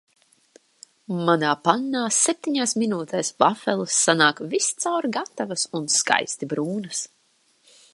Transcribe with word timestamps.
Manā 1.27 1.51
pannā 1.67 2.01
septiņās 2.21 2.73
minūtēs 2.85 3.31
vafeles 3.45 4.01
sanāk 4.09 4.43
viscaur 4.57 5.11
gatavas 5.19 5.71
un 5.81 5.91
skaisti 6.01 6.53
brūnas. 6.57 7.09